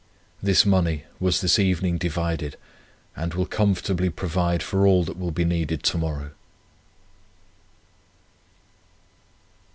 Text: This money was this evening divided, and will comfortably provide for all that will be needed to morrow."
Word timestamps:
This 0.41 0.65
money 0.65 1.03
was 1.19 1.41
this 1.41 1.59
evening 1.59 1.99
divided, 1.99 2.57
and 3.15 3.35
will 3.35 3.45
comfortably 3.45 4.09
provide 4.09 4.63
for 4.63 4.87
all 4.87 5.03
that 5.03 5.15
will 5.15 5.29
be 5.29 5.45
needed 5.45 5.83
to 5.83 5.97
morrow." 5.99 6.31